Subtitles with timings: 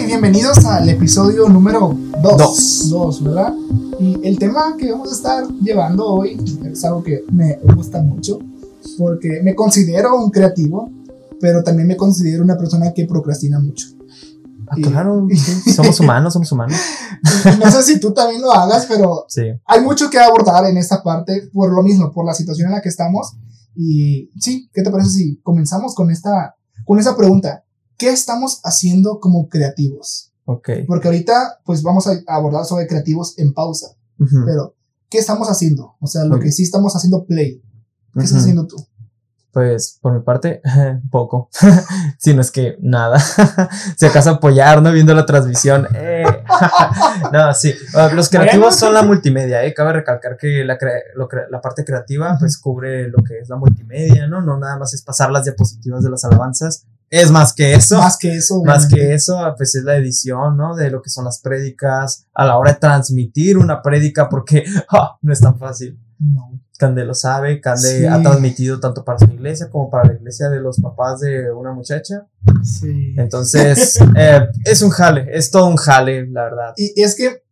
[0.00, 2.36] y bienvenidos al episodio número 2.
[2.38, 2.90] Dos.
[2.90, 3.54] 2, ¿verdad?
[4.00, 6.38] Y el tema que vamos a estar llevando hoy
[6.70, 8.38] es algo que me gusta mucho
[8.96, 10.90] porque me considero un creativo,
[11.40, 13.86] pero también me considero una persona que procrastina mucho.
[14.68, 16.76] Ah, Y- claro, sí, somos humanos, somos humanos.
[17.58, 19.42] No sé si tú también lo hagas, pero Sí.
[19.66, 22.82] hay mucho que abordar en esta parte por lo mismo, por la situación en la
[22.82, 23.32] que estamos.
[23.74, 26.54] Y sí, ¿qué te parece si comenzamos con esta,
[26.84, 27.64] con esa pregunta?
[27.98, 30.32] ¿Qué estamos haciendo como creativos?
[30.46, 30.70] Ok.
[30.86, 33.88] Porque ahorita, pues vamos a abordar sobre creativos en pausa.
[34.46, 34.74] Pero,
[35.10, 35.94] ¿qué estamos haciendo?
[36.00, 37.60] O sea, lo que sí estamos haciendo play.
[38.14, 38.76] ¿Qué estás haciendo tú?
[39.52, 40.60] Pues por mi parte,
[41.10, 41.48] poco.
[42.18, 43.18] si no es que nada.
[43.98, 44.90] si acaso apoyar, ¿no?
[44.92, 45.86] Viendo la transmisión.
[45.94, 46.24] Eh.
[47.32, 47.74] no, sí.
[48.14, 49.74] Los creativos son la multimedia, ¿eh?
[49.74, 53.48] Cabe recalcar que la, cre- lo cre- la parte creativa, pues cubre lo que es
[53.48, 54.40] la multimedia, ¿no?
[54.42, 56.86] No nada más es pasar las diapositivas de las alabanzas.
[57.10, 57.98] Es más que eso.
[57.98, 58.62] Más que eso.
[58.64, 60.74] Más que eso, pues es la edición, ¿no?
[60.76, 65.16] De lo que son las prédicas, a la hora de transmitir una prédica, porque ah,
[65.22, 65.98] no es tan fácil.
[66.18, 66.60] No.
[66.78, 68.06] Cande lo sabe, Cande Sí.
[68.06, 71.72] ha transmitido tanto para su iglesia como para la iglesia de los papás de una
[71.72, 72.26] muchacha.
[72.62, 73.14] Sí.
[73.16, 76.74] Entonces, eh, es un jale, es todo un jale, la verdad.
[76.76, 77.42] Y es que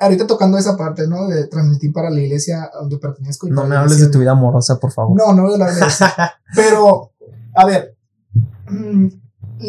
[0.00, 1.28] ahorita tocando esa parte, ¿no?
[1.28, 3.46] De transmitir para la iglesia donde pertenezco.
[3.46, 5.16] y No me hables de tu vida amorosa, por favor.
[5.16, 6.04] No, no voy a hablar de eso.
[6.56, 7.12] Pero,
[7.54, 7.95] a ver,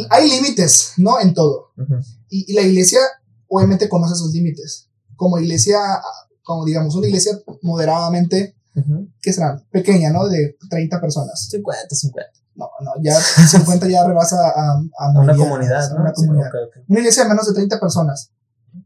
[0.10, 1.20] hay límites, ¿no?
[1.20, 1.72] En todo.
[1.78, 1.96] Ujú,
[2.30, 3.00] Y, y la iglesia,
[3.48, 4.90] obviamente, conoce sus límites.
[5.16, 5.80] Como iglesia,
[6.44, 9.08] como digamos, una iglesia moderadamente, ujú.
[9.22, 9.64] ¿qué será?
[9.72, 10.28] Pequeña, ¿no?
[10.28, 11.48] De 30 personas.
[11.50, 12.32] 50, 50.
[12.56, 16.02] No, no, ya 50 ya rebasa a, a, A una mediana, comunidad, ¿no?
[16.02, 16.48] Una Sí, comunidad.
[16.48, 16.84] ok, ok.
[16.90, 18.32] Una iglesia de menos de 30 personas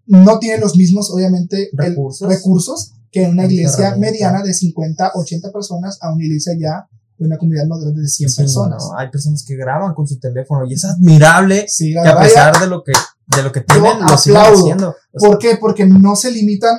[0.06, 2.28] no tiene los mismos, obviamente, el- Recursos.
[2.28, 6.88] recursos que una iglesia mediana de 50, 80 personas a una iglesia ya
[7.26, 8.84] una comunidad más grande de 100 Sí, personas.
[8.84, 12.60] no, hay personas que graban con su teléfono y es admirable Sí, que a pesar
[12.60, 12.94] de lo que,
[13.36, 14.62] de lo que tienen, lo sigan aplaudo.
[14.64, 14.90] haciendo.
[15.14, 15.58] O sea, ¿Por qué?
[15.60, 16.78] Porque no se limitan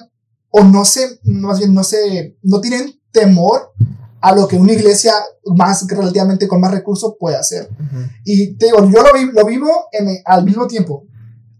[0.50, 3.72] o no se, más bien, no se, no tienen temor
[4.20, 5.12] a lo que una iglesia
[5.56, 7.68] más relativamente con más recursos puede hacer.
[7.72, 7.98] ujú.
[8.24, 11.06] Y te digo, yo lo, vi- lo vivo en, al mismo tiempo.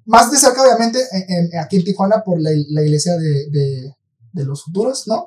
[0.04, 3.94] Más de cerca, obviamente, en- en- aquí en Tijuana por la, la iglesia de, de,
[4.32, 5.26] de los futuros, ¿no?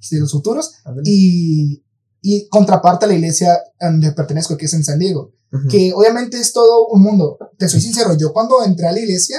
[0.00, 0.72] Sí, de los futuros.
[1.04, 1.82] Y,
[2.22, 5.32] y contraparte a la iglesia donde pertenezco, que es en San Diego.
[5.52, 5.68] Ujú.
[5.68, 7.36] Que obviamente es todo un mundo.
[7.58, 9.38] Te soy sincero, yo cuando entré a la iglesia,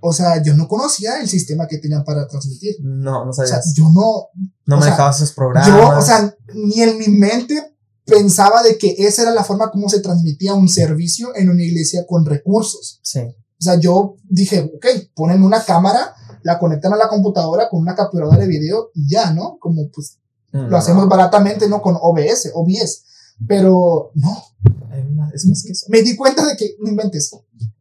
[0.00, 2.76] o sea, yo no conocía el sistema que tenían para transmitir.
[2.82, 3.74] No, no O sea, sabías.
[3.74, 4.28] yo no,
[4.66, 5.68] no o sea, manejabas esos programas.
[5.68, 7.74] yo, o sea, ni en mi mente
[8.04, 12.04] pensaba de que esa era la forma como se transmitía un servicio en una iglesia
[12.06, 13.00] con recursos.
[13.02, 13.20] sí.
[13.56, 17.94] O sea, yo dije, ok, ponen una cámara, la conectan a la computadora con una
[17.94, 19.56] capturadora de video y ya, ¿no?
[19.58, 20.18] Como pues
[20.54, 21.82] lo hacemos baratamente, ¿no?
[21.82, 23.02] Con OBS, OBS.
[23.48, 24.42] Pero no,
[25.34, 25.86] Es más que eso.
[25.88, 27.30] me di cuenta de que, no inventes,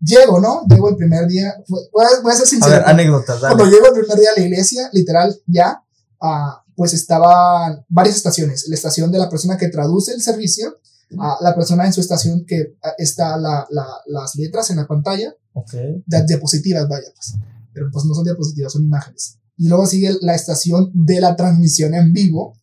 [0.01, 0.65] llego, ¿no?
[0.67, 2.71] Llego el primer día, voy a, voy a ser A sincero.
[2.75, 3.55] ver, anécdotas, dale.
[3.55, 5.83] Cuando llego el primer día a la iglesia, literal, ya,
[6.19, 8.67] ah, pues estaban varias estaciones.
[8.67, 10.79] La estación de la persona que traduce el servicio,
[11.19, 14.87] ah, la persona en su estación que ah, está la, la, las letras en la
[14.87, 15.71] pantalla, Ok.
[16.07, 17.35] de diapositivas, vaya, pues.
[17.73, 19.37] Pero pues no son diapositivas, son imágenes.
[19.57, 22.55] Y luego sigue la estación de la transmisión en vivo,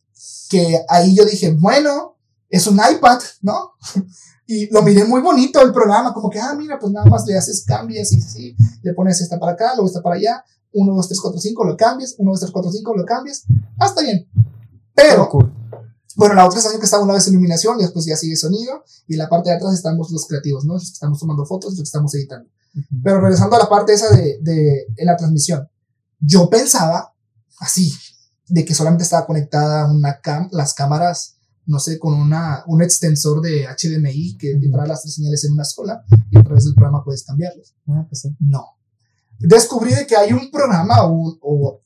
[0.49, 2.17] que ahí yo dije, bueno,
[2.49, 3.71] es un iPad, ¿no?
[4.47, 7.37] Y lo miré muy bonito el programa, como que, ah, mira, pues nada más le
[7.37, 10.43] haces, cambias y sí, le pones esta para acá, luego esta para allá,
[10.73, 13.45] 1, 2, 3, 4, 5, lo cambias, 1, 2, 3, 4, 5, lo cambias,
[13.79, 14.27] está bien.
[14.93, 15.53] Pero, cool.
[16.17, 19.13] bueno, la otra estación que estaba una vez iluminación, y después ya sigue sonido, y
[19.13, 20.73] en la parte de atrás estamos los creativos, ¿no?
[20.73, 22.49] Los que estamos tomando fotos, los que estamos editando.
[23.01, 25.65] Pero regresando a la parte esa de, de en la transmisión,
[26.19, 27.13] yo pensaba
[27.59, 27.93] así,
[28.51, 31.35] de que solamente estaba conectada una cam, las cámaras,
[31.65, 35.63] no sé, con una, un extensor de HDMI que trae las tres señales en una
[35.63, 37.73] sola y a través del programa puedes cambiarlos.
[37.87, 38.35] Ah, pues sí.
[38.39, 38.65] No.
[39.39, 41.81] Descubrí de que hay un programa o, o,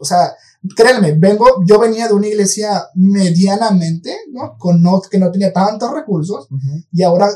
[0.00, 0.32] o sea,
[0.76, 4.56] créanme, vengo, yo venía de una iglesia medianamente, ¿no?
[4.58, 6.48] Con no, que no tenía tantos recursos
[6.92, 7.28] y ahora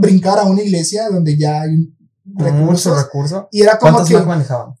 [0.00, 3.48] brincar a una iglesia donde ya hay un- Mucho recursos recurso.
[3.52, 4.74] y era como ¿Cuántos que manejaban?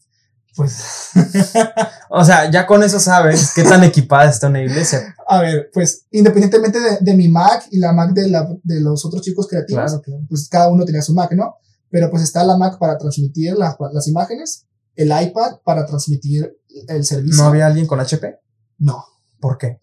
[0.54, 1.10] Pues
[2.10, 5.14] O sea, ya con eso sabes qué tan equipada está una iglesia.
[5.26, 9.04] a ver pues independientemente de, de mi Mac y la Mac de, la, de los
[9.04, 10.22] otros chicos creativos Claro, claro.
[10.28, 11.56] pues cada uno tenía su Mac no
[11.90, 16.54] pero pues está la Mac para transmitir las, las imágenes el iPad para transmitir
[16.88, 18.38] el servicio ¿No había alguien con HP?
[18.78, 19.04] no
[19.40, 19.78] ¿Por qué?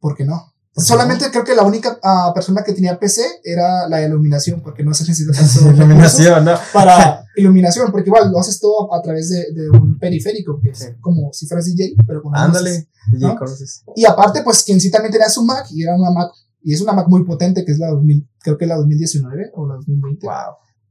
[0.00, 0.53] ¿por qué no?
[0.74, 4.60] ¿Por qué Solamente creo que la única ah, persona que tenía PC era la iluminación,
[4.60, 6.54] porque no se necesita tanto Iluminación, ¿no?
[6.72, 10.78] para iluminación, porque igual lo haces todo a través de, de un periférico, que es
[10.78, 10.86] Sí.
[11.00, 12.44] como si fueras DJ, pero con luces.
[12.44, 12.88] Ándale.
[13.12, 13.36] DJ, ¿no?
[13.36, 13.84] conoces.
[13.94, 16.32] Y aparte, pues quien sí también tenía su Mac, y era una Mac,
[16.62, 19.68] y es una Mac muy potente, que es la 2000, creo que la 2019 o
[19.68, 20.26] la 2020.
[20.26, 20.34] Wow.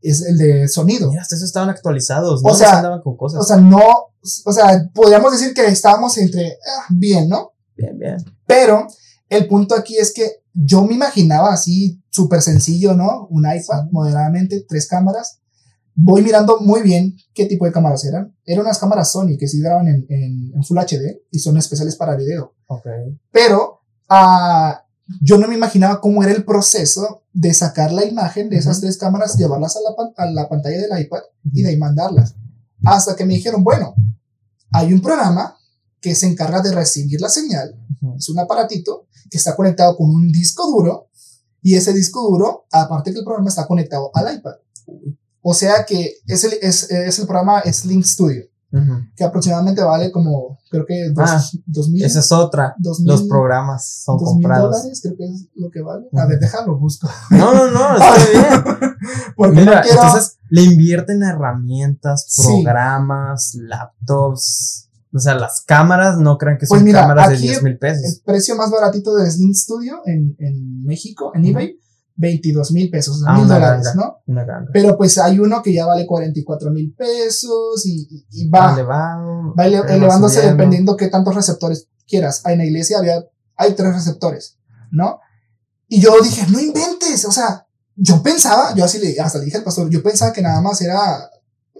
[0.01, 1.09] es el de sonido.
[1.09, 2.51] Mira, hasta eso estaban actualizados, ¿no?
[2.51, 3.41] O sea, andaban con cosas.
[3.41, 3.81] O sea, no,
[4.45, 7.51] o sea, podríamos decir que estábamos entre ah, bien, ¿no?
[7.75, 8.17] bien, bien.
[8.45, 8.87] Pero
[9.33, 13.27] el punto aquí es que yo me imaginaba así súper sencillo, ¿no?
[13.29, 15.39] Un iPad moderadamente, tres cámaras.
[15.95, 18.35] Voy mirando muy bien qué tipo de cámaras eran.
[18.45, 21.95] Eran unas cámaras Sony que sí graban en, en, en Full HD y son especiales
[21.95, 22.53] para video.
[23.31, 24.85] Pero ah,
[25.21, 28.97] yo no me imaginaba cómo era el proceso de sacar la imagen de esas tres
[28.97, 31.21] cámaras, llevarlas a la, a la pantalla del iPad
[31.51, 32.35] y de ahí mandarlas.
[32.83, 33.95] Hasta que me dijeron, bueno,
[34.71, 35.55] hay un programa
[36.03, 38.15] que se encarga de recibir la señal Ujú.
[38.17, 41.07] es un aparatito que está conectado con un disco duro
[41.61, 44.55] y ese disco duro, aparte que el programa está conectado al iPad.
[45.41, 48.93] O sea que es el, es, es el programa Sling Studio, Ujú.
[49.15, 52.75] que aproximadamente vale como, creo que dos, Ah, dos mil, Esa es otra.
[52.79, 54.71] dos mil, Los programas son dos mil comprados.
[54.71, 56.05] dólares, creo que es lo que vale.
[56.11, 56.27] A Ujú.
[56.29, 57.07] ver, déjalo, busco.
[57.29, 58.95] No, no, no, está bien.
[59.37, 62.41] Porque Mira, no quiero, entonces le invierten a herramientas, Sí.
[62.63, 64.82] programas, laptops.
[65.15, 67.77] O sea, las cámaras no crean que son Pues mira, cámaras de aquí 10 mil
[67.77, 68.03] pesos.
[68.03, 71.77] el precio más baratito de Sling Studio en, en México, en eBay,
[72.15, 74.05] 22 mil pesos, Ah, mil dólares, ganga.
[74.05, 74.17] ¿no?
[74.27, 74.69] Una ganga.
[74.73, 79.81] Pero pues hay uno que ya vale 44 mil pesos y, va, Elevado, va ele-
[79.87, 80.57] elevándose subiendo.
[80.57, 82.41] dependiendo qué tantos receptores quieras.
[82.45, 83.23] En la iglesia había,
[83.55, 84.57] hay tres receptores,
[84.91, 85.19] ¿no?
[85.87, 89.57] Y yo dije, no inventes, o sea, yo pensaba, yo así le, hasta le dije
[89.57, 91.29] al pastor, yo pensaba que nada más era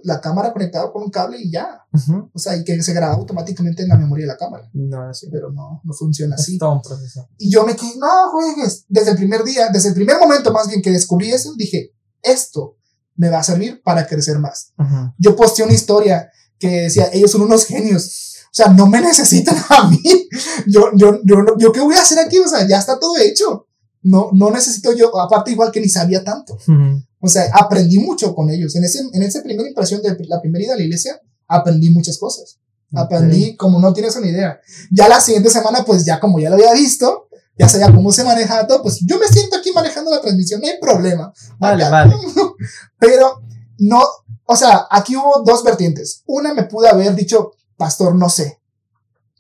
[0.04, 2.30] la cámara conectada con un cable y ya, Ujú.
[2.34, 4.70] o sea, y que se grababa automáticamente en la memoria de la cámara.
[4.74, 5.28] No, así.
[5.32, 6.54] Pero no, no funciona así.
[6.54, 7.28] Es todo un proceso.
[7.38, 8.86] Y yo me quedé, no juegues.
[8.88, 12.78] Desde el primer día, desde el primer momento más bien que descubrí eso, dije, esto
[13.16, 14.74] me va a servir para crecer más.
[14.78, 15.14] Ujú.
[15.18, 16.30] Yo posteé una historia
[16.60, 18.30] que decía, ellos son unos genios.
[18.46, 20.00] O sea, no me necesitan a mí.
[20.68, 22.40] Yo, yo, yo, yo, ¿qué voy a hacer aquí?
[22.40, 23.68] O sea, ya está todo hecho.
[24.04, 26.54] No, no necesito yo, aparte igual que ni sabía tanto.
[26.68, 27.04] Ujú.
[27.22, 28.76] O sea, aprendí mucho con ellos.
[28.76, 32.18] En ese, en esa primera impresión de la primera ida a la iglesia, aprendí muchas
[32.18, 32.60] cosas.
[32.96, 34.60] Aprendí como no tienes una idea.
[34.92, 37.28] Ya la siguiente semana, pues ya como ya lo había visto,
[37.58, 40.68] ya sabía cómo se manejaba todo, pues yo me siento aquí manejando la transmisión, no
[40.68, 41.34] hay problema.
[41.58, 42.14] Vale, Acá- vale.
[43.00, 43.42] Pero
[43.80, 44.02] no,
[44.46, 46.24] o sea, aquí hubo dos vertientes.
[46.28, 48.60] Una me pude haber dicho, pastor, no sé.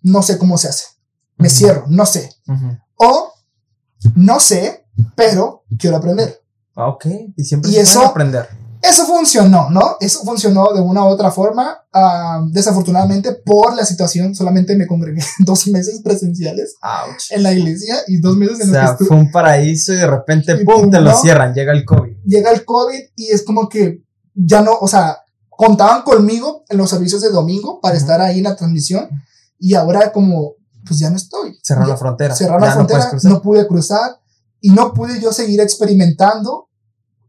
[0.01, 0.85] No sé cómo se hace.
[1.37, 1.55] Me Ujú.
[1.57, 2.29] cierro, no sé.
[2.47, 2.77] Ujú.
[2.95, 3.32] O
[4.15, 4.85] no sé,
[5.15, 6.41] pero quiero aprender.
[6.75, 7.05] Ah, Ok,
[7.37, 8.47] y siempre Y se eso- aprender.
[8.81, 9.95] Eso funcionó, ¿no?
[10.01, 11.77] Eso funcionó de una u otra forma.
[11.93, 17.31] Ah, desafortunadamente, por la situación, solamente me congregué dos meses presenciales Ouch.
[17.31, 20.07] en la iglesia y dos meses O en los sea, fue un paraíso y de
[20.07, 22.11] repente, Y ¡pum!, te lo cierran, llega el COVID.
[22.25, 24.03] llega el COVID y es como que
[24.35, 28.03] ya no, o sea, contaban conmigo en los servicios de domingo para Ujú.
[28.03, 29.07] estar ahí en la transmisión
[29.59, 31.57] y ahora como, pues ya no estoy.
[31.63, 32.35] Cerraron Ya- la frontera.
[32.35, 33.31] cerraron Ya la no frontera, cruzar.
[33.31, 34.19] no, pude cruzar
[34.61, 36.69] y no pude yo seguir experimentando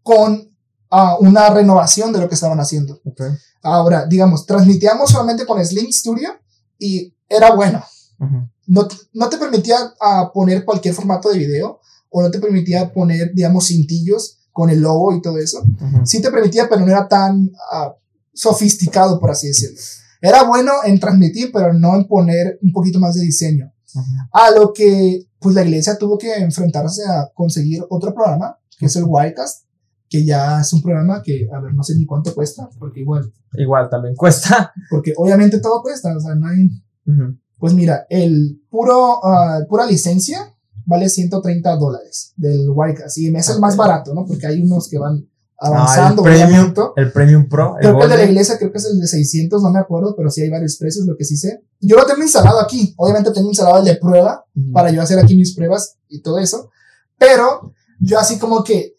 [0.03, 0.51] con
[0.91, 3.01] ah, una renovación de lo que estaban haciendo.
[3.05, 3.23] Ok.
[3.63, 6.31] Ahora, digamos, transmitíamos solamente con Sling Studio
[6.79, 7.83] y era bueno.
[8.21, 8.49] Ujú.
[8.67, 11.81] No, te- no te permitía ah, poner cualquier formato de video
[12.11, 15.61] o no te permitía poner, digamos, cintillos con el logo y todo eso.
[15.63, 16.07] Ujú.
[16.07, 17.95] Sí te permitía, pero no era tan ah,
[18.33, 19.81] sofisticado, por así decirlo.
[20.27, 23.71] Era bueno en transmitir, pero no en poner un poquito más de diseño.
[23.95, 24.05] Ujú.
[24.33, 28.97] A lo que, pues, la iglesia tuvo que enfrentarse a conseguir otro programa, que es
[28.97, 29.67] el Wirecast,
[30.09, 33.31] que ya es un programa que, a ver, no sé ni cuánto cuesta, porque igual,
[33.53, 34.73] Igual también cuesta.
[34.91, 36.69] porque obviamente todo cuesta, o sea, no hay,
[37.07, 37.37] Ujú.
[37.59, 40.39] pues mira, el puro, ah, pura licencia
[40.87, 44.25] vale 130 dólares del Wirecast, y es el más barato, ¿no?
[44.25, 46.23] Porque hay unos que van Ah, avanzando.
[46.27, 46.81] el premium, obviamente.
[46.97, 47.77] el premium pro.
[47.77, 49.79] El Creo que el de la iglesia creo que es el de 600, no me
[49.79, 51.63] acuerdo, pero sí hay varios precios, lo que sí sé.
[51.81, 55.37] Yo lo tengo instalado aquí, obviamente tengo instalado el de prueba, para yo hacer aquí
[55.37, 56.71] mis pruebas y todo eso.
[57.19, 58.97] Pero yo así como que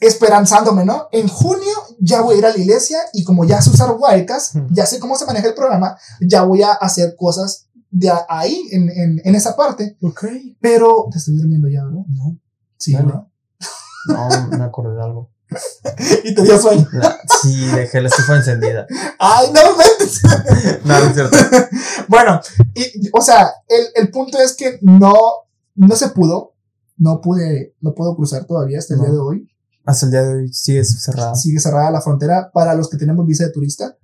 [0.00, 1.08] esperanzándome, ¿no?
[1.12, 4.56] En junio ya voy a ir a la iglesia y como ya sé usar Wirecast,
[4.56, 4.66] Ujú.
[4.70, 8.90] ya sé cómo se maneja el programa, ya voy a hacer cosas de ahí, en,
[8.90, 9.96] en, en esa parte.
[10.02, 10.24] Ok.
[10.60, 12.04] Pero te estoy durmiendo ya, ¿no?
[12.08, 12.38] No,
[12.78, 12.92] Sí.
[12.94, 13.30] ¿no?
[14.08, 15.30] no, me acordé de algo.
[16.24, 16.86] Y te dio sueño.
[17.42, 18.86] Sí, dejé la estufa encendida.
[19.18, 20.22] Ay, no inventes.
[20.84, 21.36] No, no es cierto.
[22.08, 22.40] Bueno,
[22.74, 25.14] y, o sea, el, el punto es que no,
[25.74, 26.54] no se pudo,
[26.96, 29.04] no pude, no puedo cruzar todavía hasta el No.
[29.06, 29.48] día de hoy.
[29.84, 31.34] Hasta el día de hoy sigue cerrado.
[31.36, 33.96] sigue cerrada la frontera para los que tenemos visa de turista.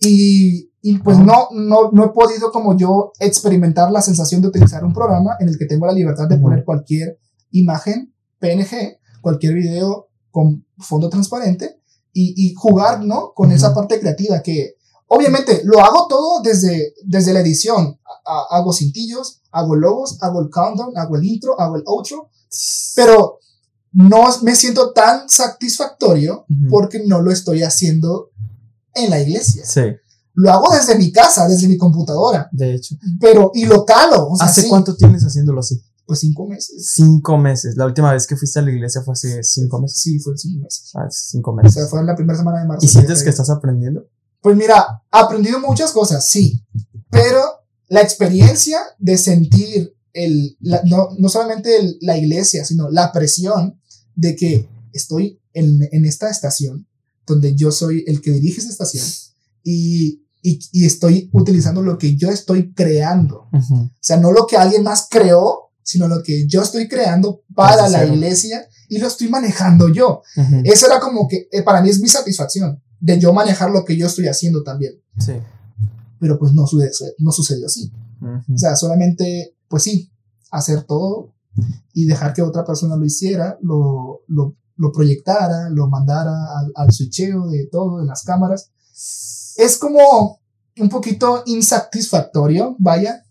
[0.00, 4.84] Y, y pues no, no, no he podido como yo experimentar la sensación de utilizar
[4.84, 6.44] un programa en el que tengo la libertad de Ujú.
[6.44, 7.18] poner cualquier
[7.50, 11.80] imagen, PNG, cualquier video con fondo transparente
[12.12, 13.32] y, y jugar, ¿no?
[13.34, 14.74] Con esa parte creativa que
[15.08, 17.98] obviamente lo hago todo desde, desde la edición.
[18.26, 22.28] A- a- hago cintillos, hago logos, hago el countdown, hago el intro, hago el outro,
[22.96, 23.38] pero
[23.92, 28.30] no me siento tan satisfactorio porque no lo estoy haciendo
[28.94, 29.64] en la iglesia.
[29.66, 29.80] Sí,
[30.34, 32.96] Lo hago desde mi casa, desde mi computadora, de hecho.
[33.20, 34.28] pero y lo calo.
[34.28, 35.80] O sea, ¿Hace sí, cuánto tienes haciéndolo así?
[36.08, 36.90] Pues cinco meses.
[36.94, 37.76] Cinco meses.
[37.76, 40.00] La última vez que fuiste a la iglesia fue hace cinco meses.
[40.00, 40.90] Sí, fue cinco meses.
[40.94, 41.74] Ah, cinco O meses.
[41.74, 42.84] sea, fue en la primera semana de marzo.
[42.84, 44.08] ¿Y sientes que estás aprendiendo?
[44.40, 46.64] Pues mira, he aprendido muchas cosas, sí,
[47.10, 47.40] pero
[47.88, 53.78] la experiencia de sentir el, la- no, no solamente el- la iglesia, sino la presión
[54.14, 56.86] de que estoy en, en esta estación,
[57.26, 59.04] donde yo soy el que dirige esa estación,
[59.62, 63.48] y, y, y estoy utilizando lo que yo estoy creando.
[63.52, 63.74] Ujú.
[63.74, 67.88] O sea, no lo que alguien más creó, sino lo que yo estoy creando para
[67.88, 70.20] la iglesia y lo estoy manejando yo.
[70.36, 70.60] Ujú.
[70.64, 73.96] Eso era como que eh, para mí es mi satisfacción de yo manejar lo que
[73.96, 75.00] yo estoy haciendo también.
[75.18, 75.32] Sí.
[76.20, 77.90] Pero pues no, sucedió, no sucedió así.
[78.20, 78.54] Ujú.
[78.54, 80.12] O sea, solamente, pues sí,
[80.50, 81.32] hacer todo
[81.94, 86.92] y dejar que otra persona lo hiciera, lo, lo, lo proyectara, lo mandara al, al
[86.92, 88.72] switcheo de todo, de las cámaras.
[89.56, 90.38] Es como
[90.78, 93.24] un poquito insatisfactorio, vaya,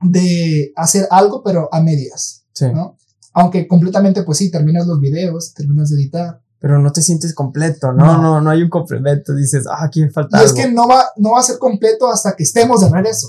[0.00, 2.66] de hacer algo, pero a medias, Sí.
[2.72, 2.96] ¿no?
[3.34, 7.92] Aunque completamente, pues sí, terminas los videos, terminas de editar, Pero no te sientes completo,
[7.92, 8.04] ¿no?
[8.04, 8.22] No.
[8.22, 9.32] No, no, hay un complemento.
[9.32, 12.08] Dices, ah, aquí me falta Y es que no va, no va a ser completo
[12.08, 13.28] hasta que estemos de regreso.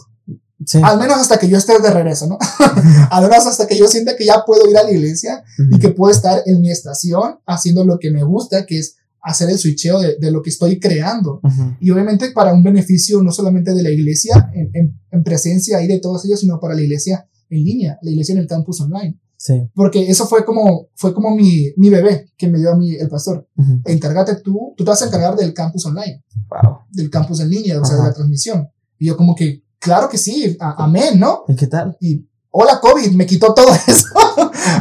[0.65, 0.81] Sí.
[0.83, 2.37] Al menos hasta que yo esté de regreso, ¿no?
[3.11, 5.75] Al menos hasta que yo sienta que ya puedo ir a la iglesia Ujú.
[5.75, 9.49] y que puedo estar en mi estación haciendo lo que me gusta, que es hacer
[9.49, 11.39] el switcheo de, de lo que estoy creando.
[11.43, 11.75] Ujú.
[11.79, 15.87] Y obviamente para un beneficio no solamente de la iglesia en, en, en presencia ahí
[15.87, 19.19] de todos ellos, sino para la iglesia en línea, la iglesia en el campus online.
[19.37, 19.53] Sí.
[19.73, 23.07] Porque eso fue como, fue como mi, mi bebé que me dio a mí el
[23.07, 23.47] pastor.
[23.55, 23.81] Ujú.
[23.85, 26.23] Encárgate tú, tú te vas a encargar del campus online.
[26.49, 26.79] Wow.
[26.91, 28.67] del campus en línea, o sea, de la transmisión.
[28.97, 31.43] Y yo como que, claro que sí, a- amén, ¿no?
[31.47, 31.95] ¿Y qué tal?
[32.01, 34.05] Y hola COVID, me quitó todo eso,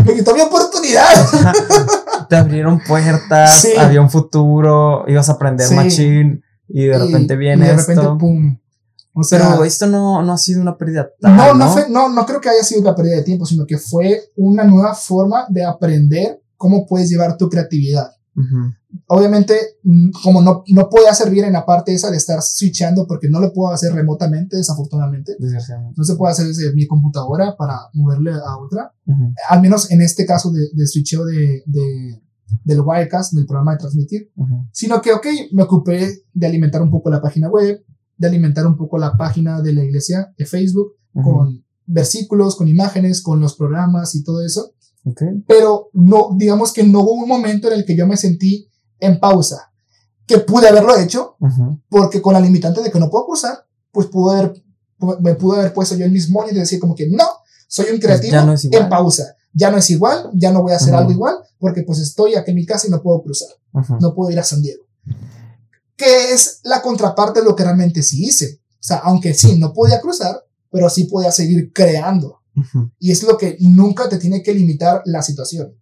[0.06, 1.04] me quitó mi oportunidad.
[2.28, 3.68] te abrieron puertas, Sí.
[3.76, 5.74] había un futuro, ibas a aprender Sí.
[5.74, 7.92] machine y de repente Y- viene y de esto.
[7.92, 8.58] repente, pum.
[9.14, 11.54] O sea, Pero esto no, no ha sido una pérdida tal, no, ¿no?
[11.66, 14.20] no, fue, no, no creo que haya sido una pérdida de tiempo, sino que fue
[14.36, 18.12] una nueva forma de aprender cómo puedes llevar tu creatividad.
[18.36, 18.72] Ujú.
[19.06, 23.28] Obviamente, mm, como no, no podía servir en la parte esa de estar switchando, porque
[23.28, 25.36] no lo puedo hacer remotamente, desafortunadamente.
[25.38, 25.94] Desgraciadamente.
[25.96, 28.92] No se puede hacer desde mi computadora para moverle a otra.
[29.48, 32.22] Al menos en este caso de, de switcheo de, de,
[32.64, 34.66] del Wirecast, del programa de transmitir, Ujú.
[34.72, 37.84] sino que, ok, me ocupé de alimentar un poco la página web,
[38.16, 43.22] de alimentar un poco la página de la iglesia de Facebook, con versículos, con imágenes,
[43.22, 44.72] con los programas y todo eso,
[45.04, 45.22] Ok.
[45.46, 48.68] pero no, digamos que no hubo un momento en el que yo me sentí
[49.00, 49.70] en pausa,
[50.26, 51.36] que pude haberlo hecho,
[51.88, 54.62] porque con la limitante de que no puedo cursar, pues pude haber,
[55.20, 57.24] me pude haber puesto yo en mis moños y decir como que no,
[57.66, 58.82] soy un creativo ya no es igual.
[58.82, 59.34] en pausa.
[59.54, 60.98] Ya no es igual, ya no voy a hacer Ujú.
[60.98, 63.48] algo igual, porque pues estoy aquí en mi casa y no puedo cruzar,
[64.00, 64.84] no puedo ir a San Diego.
[65.96, 68.60] Que es la contraparte de lo que realmente sí hice.
[68.74, 72.40] O sea, aunque sí, no podía cruzar, pero sí podía seguir creando.
[72.98, 75.74] Y es lo que nunca te tiene que limitar la situación.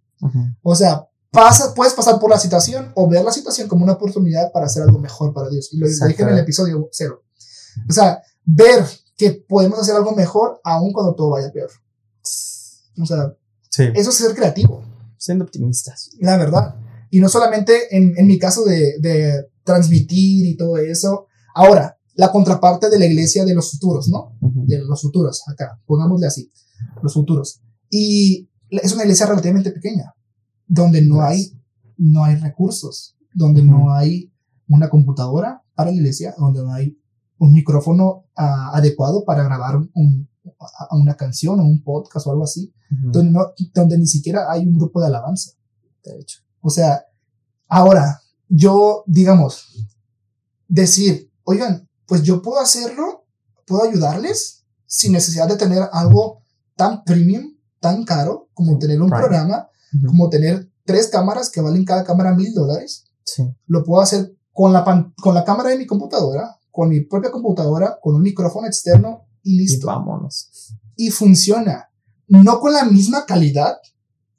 [0.63, 4.51] O sea, pasa, puedes pasar por la situación o ver la situación como una oportunidad
[4.51, 5.69] para hacer algo mejor para Dios.
[5.73, 7.23] Y lo dije en el episodio cero.
[7.89, 11.69] O sea, ver que podemos hacer algo mejor aun cuando todo vaya peor.
[13.01, 13.33] O sea,
[13.69, 13.83] Sí.
[13.93, 14.83] eso es ser creativo,
[15.17, 16.09] Siendo optimistas.
[16.19, 16.75] la verdad.
[17.11, 21.27] Y no solamente en, en mi caso de, de transmitir y todo eso.
[21.53, 24.35] Ahora, la contraparte de la iglesia de los futuros, ¿no?
[24.41, 26.51] De los futuros, acá, pongámosle así,
[27.03, 27.61] los futuros.
[27.89, 30.13] Y es una iglesia relativamente pequeña,
[30.67, 31.51] donde no hay,
[31.97, 34.31] no hay recursos, donde no hay
[34.67, 36.97] una computadora para la iglesia, donde no hay
[37.39, 40.27] un micrófono ah, adecuado para grabar un-
[40.59, 42.73] a- una canción o un podcast o algo así,
[43.11, 45.51] donde, no, donde ni siquiera hay un grupo de alabanza.
[46.03, 46.39] De hecho.
[46.61, 47.03] O sea,
[47.67, 49.87] ahora, yo, digamos,
[50.67, 53.25] decir, oigan, pues yo puedo hacerlo,
[53.65, 56.41] puedo ayudarles sin necesidad de tener algo
[56.75, 59.67] tan premium, tan caro, como tener un programa,
[60.05, 63.05] Como tener tres cámaras que valen cada cámara mil dólares.
[63.23, 63.43] Sí.
[63.67, 67.31] Lo puedo hacer con la, pan- con la cámara de mi computadora, con mi propia
[67.31, 69.87] computadora, con un micrófono externo y Y listo.
[69.87, 70.49] vámonos.
[70.95, 71.89] Y funciona.
[72.27, 73.77] No con la misma calidad,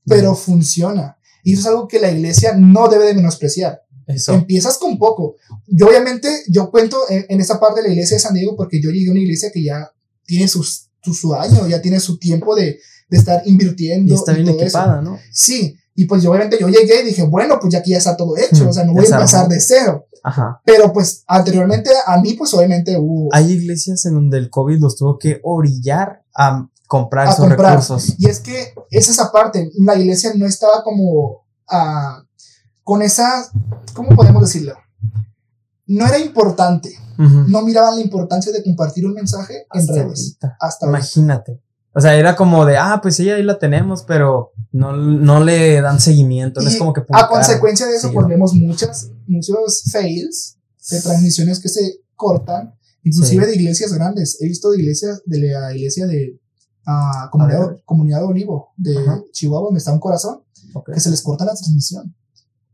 [0.05, 1.17] pero funciona.
[1.45, 3.83] Y eso es algo que la iglesia no debe de menospreciar.
[4.07, 4.33] Eso.
[4.35, 5.37] Empiezas con poco.
[5.67, 8.81] Yo obviamente, yo cuento en, en esa parte de la iglesia de San Diego porque
[8.83, 9.90] yo llegué a una iglesia que ya
[10.25, 12.78] tiene sus, su, su año, ya tiene su tiempo de,
[13.09, 14.12] de estar invirtiendo.
[14.12, 14.65] Y está bien todo eso.
[14.65, 15.19] equipada, ¿no?
[15.33, 18.17] Sí, y pues yo obviamente yo llegué y dije, bueno, pues ya aquí ya está
[18.17, 20.07] todo hecho, Mm, o sea, no voy a empezar de cero.
[20.23, 20.61] Ajá.
[20.65, 23.29] Pero pues anteriormente a mí pues obviamente hubo...
[23.33, 27.71] Hay iglesias en donde el COVID los tuvo que orillar a comprar A esos comprar.
[27.73, 28.15] recursos.
[28.19, 32.23] Y es que es esa parte, la iglesia no estaba como ah,
[32.85, 33.50] con esa,
[33.95, 34.75] ¿cómo podemos decirlo?
[35.87, 40.37] No era importante, no miraban la importancia de compartir un mensaje en redes.
[40.38, 40.57] ahorita.
[40.61, 41.03] Hasta ahorita.
[41.99, 45.81] O sea, era como de, ah, pues sí, ahí la tenemos, pero no, no le
[45.81, 46.61] dan seguimiento.
[46.61, 47.31] No es como que a publicaron.
[47.31, 48.28] consecuencia de eso, Sí, pues ¿no?
[48.28, 50.57] vemos muchas, muchos fails
[50.90, 53.50] de transmisiones que se cortan, inclusive Sí.
[53.50, 54.38] de iglesias grandes.
[54.40, 56.40] He visto de iglesias, de la iglesia de
[56.87, 59.21] ah, comunidad, A comunidad de Olivo de Ajá.
[59.33, 60.43] Chihuahua, donde está un corazón,
[60.75, 60.93] Ok.
[60.95, 62.14] que se les corta la transmisión.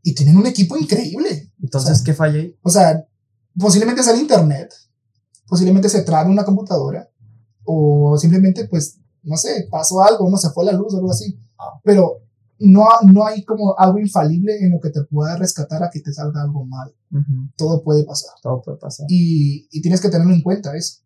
[0.03, 1.51] Y tienen un equipo increíble.
[1.63, 2.55] Entonces, ¿qué falla ahí?
[2.61, 3.03] O sea,
[3.57, 4.71] posiblemente sea el internet,
[5.47, 7.09] posiblemente se trabe una computadora,
[7.63, 11.37] o simplemente, pues, no sé, pasó algo, no se fue la luz o algo así.
[11.57, 11.79] Ah.
[11.83, 12.21] Pero
[12.59, 16.13] no, no hay como algo infalible en lo que te pueda rescatar a que te
[16.13, 16.93] salga algo mal.
[17.57, 18.31] Todo puede pasar.
[18.41, 19.05] Todo puede pasar.
[19.09, 20.99] Y, y tienes que tenerlo en cuenta eso.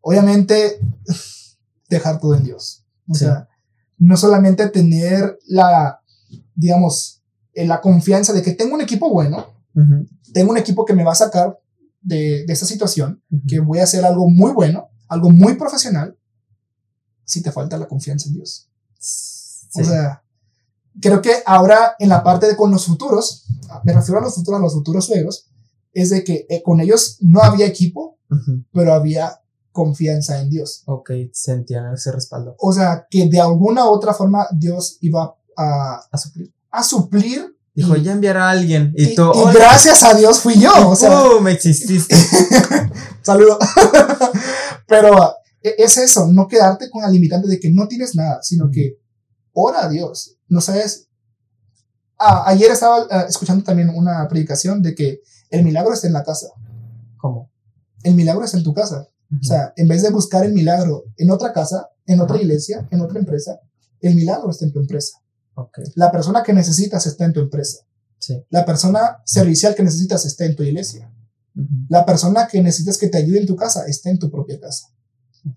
[0.00, 0.78] Obviamente,
[1.88, 2.84] dejar todo en Dios.
[3.08, 3.24] O Sí.
[3.24, 3.48] sea,
[3.98, 6.00] no solamente tener la,
[6.54, 7.22] digamos,
[7.54, 9.46] eh, la confianza de que tengo un equipo bueno,
[10.32, 11.58] tengo un equipo que me va a sacar
[12.00, 16.16] de, de esta situación, que voy a hacer algo muy bueno, algo muy profesional,
[17.24, 18.68] si te falta la confianza en Dios.
[18.98, 19.80] Sí.
[19.80, 20.22] O sea,
[21.00, 23.44] creo que ahora en la parte de con los futuros,
[23.84, 25.46] me refiero a los futuros, a los futuros suegros,
[25.92, 28.18] es de que eh, con ellos no había equipo,
[28.72, 29.40] pero había
[29.72, 30.82] confianza en Dios.
[30.86, 32.56] Ok, sentían ese respaldo.
[32.58, 36.52] O sea, que de alguna u otra forma Dios iba a, A suplir.
[36.70, 37.56] a suplir.
[37.74, 38.92] Dijo, y, ya enviará a alguien.
[38.96, 40.70] Y, y- tú, y gracias a Dios fui yo.
[40.88, 41.48] O sea, ¡Pum!
[41.48, 42.14] exististe.
[43.22, 43.58] Saludo.
[44.86, 45.34] Pero
[45.64, 48.98] es eso, no quedarte con la limitante de que no tienes nada, sino que
[49.52, 50.36] ora a Dios.
[50.48, 51.08] No sabes.
[52.18, 56.22] Ah, ayer estaba ah, escuchando también una predicación de que el milagro está en la
[56.22, 56.48] casa.
[57.16, 57.50] ¿Cómo?
[58.02, 59.08] El milagro está en tu casa.
[59.40, 63.00] O sea, en vez de buscar el milagro en otra casa, en otra iglesia, en
[63.00, 63.58] otra empresa,
[64.00, 65.18] el milagro está en tu empresa.
[65.94, 67.78] La persona que necesitas está en tu empresa.
[68.18, 68.44] sí.
[68.50, 71.10] La persona servicial que necesitas está en tu iglesia.
[71.88, 74.88] La persona que necesitas que te ayude en tu casa está en tu propia casa.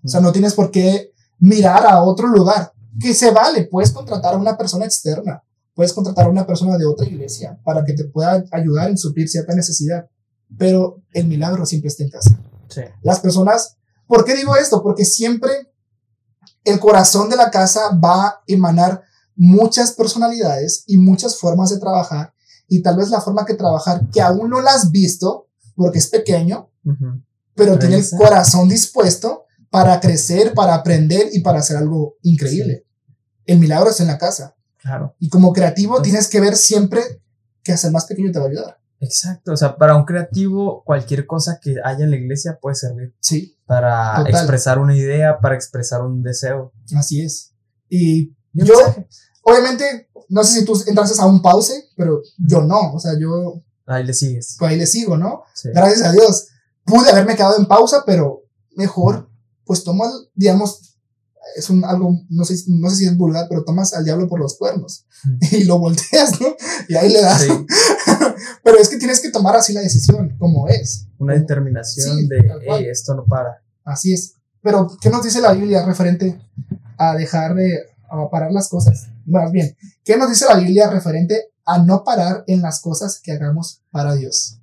[0.04, 2.72] O sea, no tienes por qué mirar a otro lugar.
[3.00, 5.42] Que se vale, puedes contratar a una persona externa,
[5.74, 9.28] puedes contratar a una persona de otra iglesia para que te pueda ayudar en suplir
[9.28, 10.08] cierta necesidad.
[10.56, 12.40] Pero el milagro siempre está en casa.
[12.68, 12.82] Sí.
[13.02, 14.82] Las personas, ¿por qué digo esto?
[14.82, 15.50] Porque siempre
[16.64, 19.02] el corazón de la casa va a emanar
[19.36, 22.34] muchas personalidades y muchas formas de trabajar
[22.68, 26.08] y tal vez la forma que trabajar que aún no la has visto porque es
[26.08, 26.70] pequeño,
[27.54, 32.84] pero tiene el corazón dispuesto para crecer, para aprender y para hacer algo increíble.
[33.44, 34.54] El milagro está en la casa.
[34.78, 35.14] Claro.
[35.18, 37.02] Y como creativo Entonces- tienes que ver siempre
[37.62, 38.78] que hacer más pequeño te va a ayudar.
[39.00, 39.52] Exacto.
[39.52, 43.14] O sea, para un creativo, cualquier cosa que haya en la iglesia puede servir.
[43.20, 44.32] Sí, Para Total.
[44.34, 46.72] expresar una idea, para expresar un deseo.
[46.96, 47.52] así es.
[47.90, 49.06] Y yo, mensaje.
[49.42, 52.94] obviamente, no sé si tú entraste a un pause, pero yo no.
[52.94, 54.56] O sea, yo Ahí le sigues.
[54.58, 55.42] pues ahí le sigo, ¿no?
[55.54, 55.68] Sí.
[55.74, 56.48] Gracias a Dios.
[56.84, 58.42] Pude haberme quedado en pausa, pero
[58.74, 59.28] mejor,
[59.68, 60.96] pues tomas, digamos,
[61.56, 64.40] es un algo, no sé, no sé si es vulgar, pero tomas al diablo por
[64.40, 65.06] los cuernos
[65.52, 66.48] y lo volteas, ¿no?
[66.88, 67.42] Y ahí le das.
[67.42, 67.48] Sí.
[68.64, 71.06] Pero es que tienes que tomar así la decisión, como es.
[71.18, 72.36] Una Como- determinación Sí, de,
[72.68, 73.62] hey, esto no para.
[73.84, 74.34] Así es.
[74.62, 76.40] Pero, ¿qué nos dice la Biblia referente
[76.96, 77.78] a dejar de
[78.10, 79.08] a parar las cosas?
[79.26, 83.32] Más bien, ¿qué nos dice la Biblia referente a no parar en las cosas que
[83.32, 84.58] hagamos para Dios?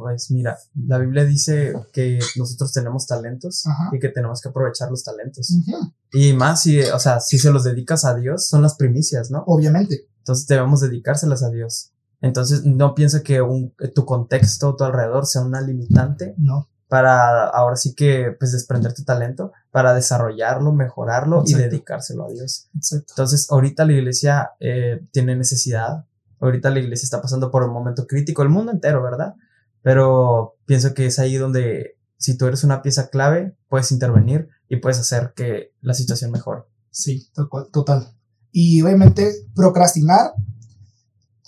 [0.00, 3.90] Pues mira, la Biblia dice que nosotros tenemos talentos Ajá.
[3.92, 5.50] y que tenemos que aprovechar los talentos.
[5.50, 9.30] Ujú, Y más si, o sea, si se los dedicas a Dios, son las primicias,
[9.30, 9.44] ¿no?
[9.46, 10.08] Obviamente.
[10.18, 11.92] Entonces debemos dedicárselas a Dios.
[12.22, 16.68] Entonces no pienso que un, tu contexto, tu alrededor sea una limitante No.
[16.88, 21.70] para ahora sí que pues desprender tu talento, para desarrollarlo, mejorarlo y Exacto.
[21.70, 22.68] dedicárselo a Dios.
[22.74, 23.12] Exacto.
[23.12, 26.04] Entonces ahorita la iglesia eh, tiene necesidad,
[26.40, 29.34] ahorita la iglesia está pasando por un momento crítico, el mundo entero, ¿verdad?
[29.82, 34.76] Pero pienso que es ahí donde si tú eres una pieza clave, puedes intervenir y
[34.76, 36.62] puedes hacer que la situación mejore.
[36.90, 38.12] Sí, tal cual, total.
[38.52, 40.32] Y obviamente procrastinar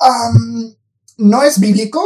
[0.01, 0.75] am,
[1.19, 2.01] no es bíblico,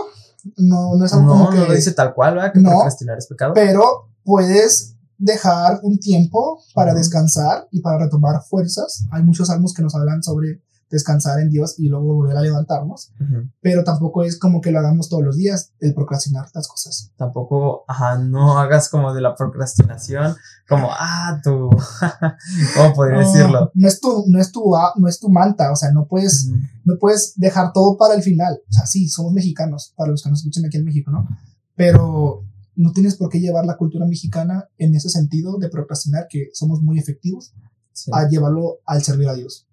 [0.57, 2.53] no, no es algo No, como que, no lo dice tal cual, ¿verdad?
[2.53, 2.71] Que No.
[2.71, 3.55] procrastinar es pecado.
[3.55, 9.07] pero puedes dejar un tiempo para descansar y para retomar fuerzas.
[9.13, 13.11] Hay muchos salmos que nos hablan sobre descansar en Dios y luego volver a levantarnos,
[13.21, 13.51] Ujú.
[13.61, 17.11] pero tampoco es como que lo hagamos todos los días, el procrastinar las cosas.
[17.17, 20.37] Tampoco, ajá, no hagas como de la procrastinación,
[20.69, 21.71] como, ah, tú,
[22.77, 23.71] ¿cómo podría No, decirlo?
[23.75, 26.61] No es tu, no es tu, no es tu manta, o sea, no puedes Ujú.
[26.85, 28.61] no puedes dejar todo para el final.
[28.69, 31.27] O sea, sí, somos mexicanos, para los que nos escuchan aquí en México, ¿no?
[31.75, 32.45] Pero
[32.77, 36.81] no tienes por qué llevar la cultura mexicana en ese sentido de procrastinar, que somos
[36.83, 37.53] muy efectivos,
[37.93, 38.11] Sí.
[38.13, 39.67] a llevarlo al servir a Dios.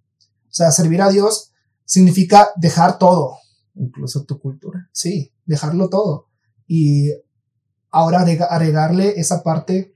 [0.54, 1.52] O sea, servir a Dios
[1.84, 3.38] significa dejar todo.
[3.74, 4.88] Incluso tu cultura.
[4.92, 6.28] Sí, dejarlo todo.
[6.68, 7.10] Y
[7.90, 9.96] ahora agregarle esa parte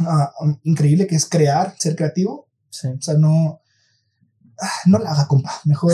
[0.00, 2.48] ah, um, increíble que es crear, ser creativo.
[2.68, 2.88] Sí.
[2.88, 3.60] O sea, no,
[4.60, 5.52] ah, no la haga, compa.
[5.66, 5.92] Mejor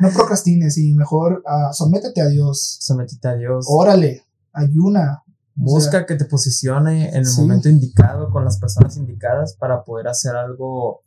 [0.00, 2.78] no procrastines y mejor uh, sométete a Dios.
[2.80, 3.64] Sométete a Dios.
[3.68, 5.22] Órale, ayuna.
[5.54, 10.34] Busca que te posicione en el momento indicado con las personas indicadas para poder hacer
[10.34, 11.04] algo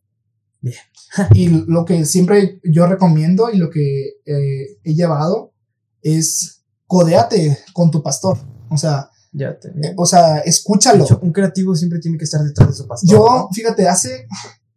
[0.63, 0.81] bien.
[1.33, 5.53] y lo que siempre yo recomiendo y lo que eh, he llevado
[6.01, 8.37] es codeate con tu pastor.
[8.69, 11.05] O sea, ya te, eh, o sea, escúchalo.
[11.21, 13.09] un creativo siempre tiene que estar detrás de su pastor.
[13.09, 14.27] Yo, fíjate, hace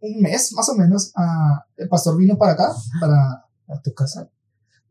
[0.00, 3.42] un mes más o menos, uh, el pastor vino para acá, para...
[3.68, 4.30] ¿A tu casa?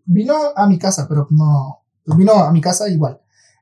[0.04, 3.22] Vino a mi casa, pero no, pues vino a mi casa igual.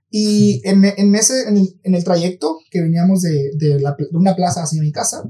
[0.10, 4.08] Y en, en ese, en el, en el, trayecto que veníamos de, de, la, de,
[4.12, 5.24] una plaza hacia mi casa,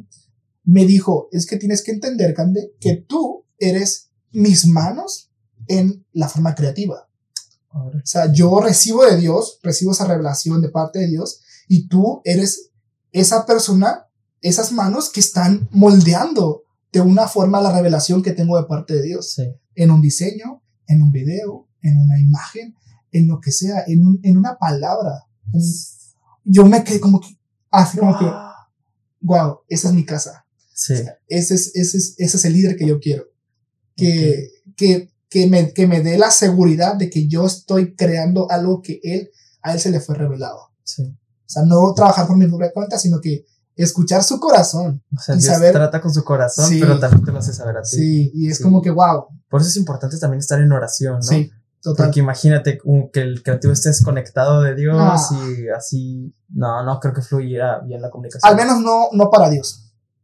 [0.64, 5.32] me dijo, es que tienes que entender, Cande, que tú eres mis manos
[5.68, 7.10] en la forma creativa.
[7.70, 12.22] O sea, yo recibo de Dios, recibo esa revelación de parte de Dios, y tú
[12.24, 12.72] eres
[13.12, 14.08] esa persona,
[14.42, 19.02] esas manos que están moldeando de una forma la revelación que tengo de parte de
[19.02, 19.34] Dios.
[19.34, 19.44] Sí.
[19.76, 22.76] En un diseño, en un video, en una imagen,
[23.12, 25.26] en lo que sea, en, un, en una palabra.
[25.52, 25.62] En,
[26.44, 27.40] yo me quedé como que,
[27.72, 28.26] así como que,
[29.22, 30.43] wow, esa es mi casa.
[30.74, 30.94] Sí.
[30.94, 33.26] O sea, ese, es, ese, es, ese es el líder que yo quiero.
[33.96, 34.74] Que, okay.
[34.76, 39.00] que, que, me, que me dé la seguridad de que yo estoy creando algo que
[39.04, 39.30] él,
[39.62, 40.70] a él se le fue revelado.
[40.84, 41.04] Sí.
[41.04, 45.04] O sea, no trabajar por mi propia cuenta, sino que escuchar su corazón.
[45.16, 47.54] O sea, y Dios saber, trata con su corazón, sí, pero también te lo hace
[47.54, 47.98] saber a ti.
[47.98, 48.64] Sí, y es sí.
[48.64, 49.28] como que wow.
[49.50, 51.22] Por eso es importante también estar en oración, ¿no?
[51.22, 52.08] Sí, total.
[52.08, 52.80] Porque imagínate
[53.12, 55.52] que el creativo esté desconectado de Dios no.
[55.52, 58.50] y así, no, no creo que fluyera bien la comunicación.
[58.50, 59.83] Al menos no, no para Dios.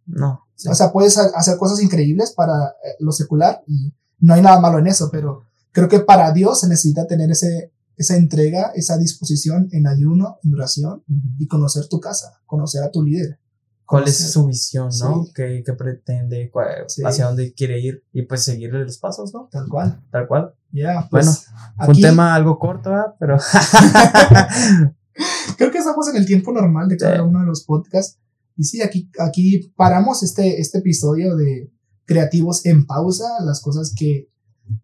[0.10, 0.45] No.
[0.56, 0.69] Sí.
[0.69, 4.80] O sea, puedes hacer cosas increíbles para eh, lo secular y no hay nada malo
[4.80, 9.69] en eso, pero creo que para Dios se necesita tener ese, esa entrega, esa disposición
[9.72, 11.36] en ayuno, en oración uh -huh.
[11.39, 13.39] y conocer tu casa, conocer a tu líder.
[13.86, 14.26] ¿Cuál conocer.
[14.26, 15.26] es su visión, no?
[15.26, 15.32] Sí.
[15.34, 16.50] ¿Qué, ¿Qué, pretende?
[16.52, 17.02] Cuál, sí.
[17.04, 18.04] ¿Hacia dónde quiere ir?
[18.13, 19.50] Y pues seguirle los pasos, ¿no?
[19.52, 20.04] Tal cual.
[20.12, 20.54] Tal cual.
[20.72, 20.82] Ya.
[20.82, 21.39] Yeah, pues, bueno,
[21.78, 21.91] aquí...
[21.91, 23.06] un tema algo corto, ¿eh?
[23.19, 23.38] pero.
[25.58, 28.19] creo que estamos en el tiempo normal de cada uno de los podcasts.
[28.60, 31.72] Y sí, aquí, aquí paramos este, este episodio de
[32.04, 34.28] creativos en pausa, las cosas que,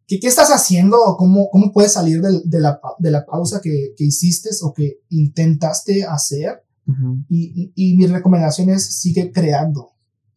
[0.08, 3.60] que ¿qué estás haciendo o cómo, cómo puedes salir de, de, la, de la pausa
[3.62, 6.64] que, que hiciste o que intentaste hacer.
[6.88, 7.26] Uh -huh.
[7.28, 9.94] y, y, y mi recomendación es sigue creando, o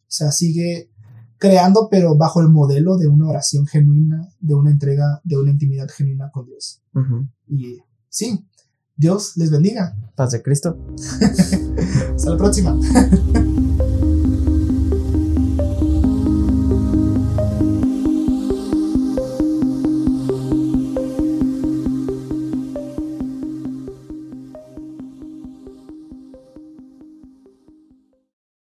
[0.07, 0.89] sea, sigue
[1.37, 5.87] creando, pero bajo el modelo de una oración genuina, de una entrega, de una intimidad
[5.95, 6.81] genuina con Dios.
[6.93, 7.29] Uh -huh.
[7.47, 7.77] Y
[8.09, 8.45] sí,
[8.99, 9.95] Dios les bendiga.
[10.15, 10.77] Paz de Cristo.
[12.15, 12.77] Hasta la próxima.